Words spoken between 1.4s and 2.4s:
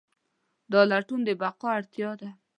بقا اړتیا ده.